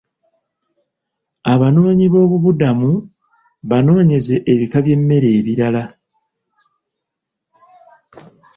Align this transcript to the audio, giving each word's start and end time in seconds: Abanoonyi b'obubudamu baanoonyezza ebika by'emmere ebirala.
Abanoonyi 1.53 2.05
b'obubudamu 2.09 2.91
baanoonyezza 3.69 4.35
ebika 4.51 4.77
by'emmere 4.85 5.27
ebirala. 5.39 5.83